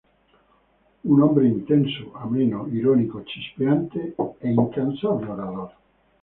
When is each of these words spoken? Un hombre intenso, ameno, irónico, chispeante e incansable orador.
Un 1.11 1.21
hombre 1.21 1.45
intenso, 1.47 2.13
ameno, 2.15 2.67
irónico, 2.77 3.21
chispeante 3.31 3.99
e 4.43 4.47
incansable 4.59 5.27
orador. 5.35 5.71